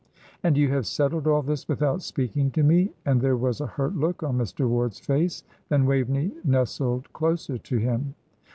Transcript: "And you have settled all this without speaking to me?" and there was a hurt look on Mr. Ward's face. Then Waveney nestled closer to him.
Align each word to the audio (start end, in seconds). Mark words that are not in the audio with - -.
"And 0.41 0.57
you 0.57 0.69
have 0.69 0.87
settled 0.87 1.27
all 1.27 1.43
this 1.43 1.67
without 1.67 2.01
speaking 2.01 2.49
to 2.53 2.63
me?" 2.63 2.89
and 3.05 3.21
there 3.21 3.37
was 3.37 3.61
a 3.61 3.67
hurt 3.67 3.95
look 3.95 4.23
on 4.23 4.35
Mr. 4.39 4.67
Ward's 4.67 4.97
face. 4.99 5.43
Then 5.69 5.85
Waveney 5.85 6.31
nestled 6.43 7.13
closer 7.13 7.59
to 7.59 7.77
him. 7.77 8.15